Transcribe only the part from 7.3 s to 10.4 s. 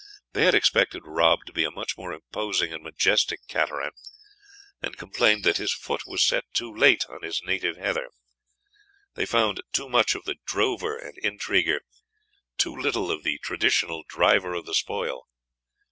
native heather. They found too much of the